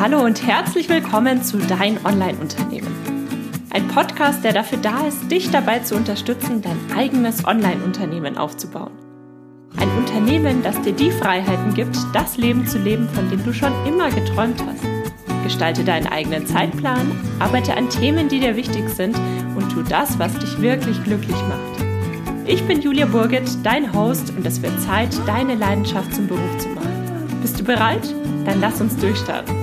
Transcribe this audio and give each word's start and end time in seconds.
Hallo 0.00 0.24
und 0.24 0.46
herzlich 0.46 0.88
willkommen 0.88 1.42
zu 1.42 1.58
Dein 1.58 2.02
Online-Unternehmen. 2.06 2.88
Ein 3.68 3.86
Podcast, 3.88 4.42
der 4.42 4.54
dafür 4.54 4.78
da 4.78 5.06
ist, 5.06 5.30
dich 5.30 5.50
dabei 5.50 5.80
zu 5.80 5.94
unterstützen, 5.94 6.62
dein 6.62 6.78
eigenes 6.96 7.44
Online-Unternehmen 7.44 8.38
aufzubauen. 8.38 8.92
Ein 9.76 9.90
Unternehmen, 9.98 10.62
das 10.62 10.80
dir 10.80 10.94
die 10.94 11.10
Freiheiten 11.10 11.74
gibt, 11.74 11.98
das 12.14 12.38
Leben 12.38 12.66
zu 12.66 12.78
leben, 12.78 13.10
von 13.10 13.28
dem 13.28 13.44
du 13.44 13.52
schon 13.52 13.74
immer 13.86 14.08
geträumt 14.08 14.64
hast. 14.64 15.44
Gestalte 15.44 15.84
deinen 15.84 16.06
eigenen 16.06 16.46
Zeitplan, 16.46 17.12
arbeite 17.38 17.76
an 17.76 17.90
Themen, 17.90 18.30
die 18.30 18.40
dir 18.40 18.56
wichtig 18.56 18.88
sind 18.88 19.14
und 19.54 19.70
tu 19.70 19.82
das, 19.82 20.18
was 20.18 20.32
dich 20.38 20.62
wirklich 20.62 21.04
glücklich 21.04 21.36
macht. 21.46 21.84
Ich 22.46 22.66
bin 22.66 22.80
Julia 22.80 23.04
Burget, 23.04 23.50
dein 23.64 23.92
Host 23.92 24.32
und 24.34 24.46
es 24.46 24.62
wird 24.62 24.80
Zeit, 24.80 25.10
deine 25.26 25.56
Leidenschaft 25.56 26.14
zum 26.14 26.26
Beruf 26.26 26.56
zu 26.56 26.70
machen. 26.70 26.88
Bist 27.42 27.60
du 27.60 27.64
bereit? 27.64 28.14
Dann 28.46 28.62
lass 28.62 28.80
uns 28.80 28.96
durchstarten. 28.96 29.59